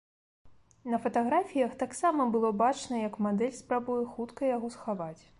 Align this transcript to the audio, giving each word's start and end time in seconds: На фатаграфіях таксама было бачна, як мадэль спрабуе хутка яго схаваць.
На 0.91 0.99
фатаграфіях 1.01 1.75
таксама 1.83 2.25
было 2.35 2.49
бачна, 2.63 3.01
як 3.07 3.19
мадэль 3.25 3.53
спрабуе 3.59 3.99
хутка 4.15 4.49
яго 4.55 4.67
схаваць. 4.77 5.19